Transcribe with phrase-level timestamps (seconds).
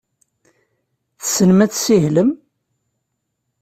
[1.19, 2.31] Tessnem ad tessihlem?